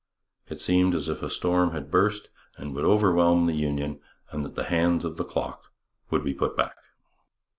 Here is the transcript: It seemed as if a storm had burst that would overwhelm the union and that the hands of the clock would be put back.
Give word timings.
It 0.47 0.59
seemed 0.59 0.95
as 0.95 1.09
if 1.09 1.21
a 1.21 1.29
storm 1.29 1.73
had 1.73 1.91
burst 1.91 2.31
that 2.57 2.67
would 2.71 2.83
overwhelm 2.85 3.45
the 3.45 3.53
union 3.53 4.01
and 4.31 4.43
that 4.43 4.55
the 4.55 4.63
hands 4.63 5.05
of 5.05 5.17
the 5.17 5.23
clock 5.23 5.65
would 6.09 6.23
be 6.23 6.33
put 6.33 6.57
back. 6.57 6.75